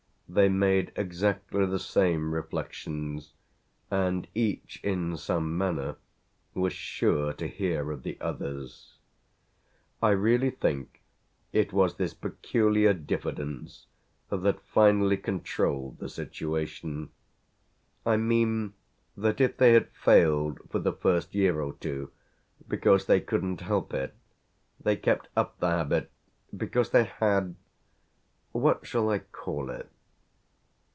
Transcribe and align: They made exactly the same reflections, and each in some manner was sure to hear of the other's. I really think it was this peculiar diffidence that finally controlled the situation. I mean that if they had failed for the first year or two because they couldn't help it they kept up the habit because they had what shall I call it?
They 0.33 0.47
made 0.47 0.93
exactly 0.95 1.65
the 1.65 1.77
same 1.77 2.33
reflections, 2.33 3.33
and 3.91 4.29
each 4.33 4.79
in 4.81 5.17
some 5.17 5.57
manner 5.57 5.97
was 6.53 6.71
sure 6.71 7.33
to 7.33 7.47
hear 7.49 7.91
of 7.91 8.03
the 8.03 8.17
other's. 8.21 8.95
I 10.01 10.11
really 10.11 10.49
think 10.49 11.01
it 11.51 11.73
was 11.73 11.95
this 11.95 12.13
peculiar 12.13 12.93
diffidence 12.93 13.87
that 14.29 14.61
finally 14.61 15.17
controlled 15.17 15.99
the 15.99 16.07
situation. 16.07 17.09
I 18.05 18.15
mean 18.15 18.73
that 19.17 19.41
if 19.41 19.57
they 19.57 19.73
had 19.73 19.89
failed 19.89 20.59
for 20.69 20.79
the 20.79 20.93
first 20.93 21.35
year 21.35 21.59
or 21.59 21.73
two 21.73 22.09
because 22.69 23.05
they 23.05 23.19
couldn't 23.19 23.59
help 23.59 23.93
it 23.93 24.13
they 24.79 24.95
kept 24.95 25.27
up 25.35 25.59
the 25.59 25.71
habit 25.71 26.09
because 26.55 26.91
they 26.91 27.03
had 27.03 27.55
what 28.53 28.87
shall 28.87 29.09
I 29.09 29.19
call 29.19 29.69
it? 29.69 29.89